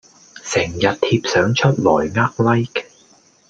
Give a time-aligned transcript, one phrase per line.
[0.43, 2.87] 成日貼相出來呃 like